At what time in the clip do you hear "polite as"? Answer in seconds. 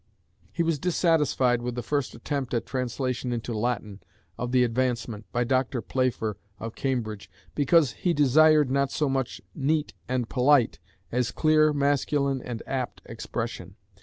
10.27-11.29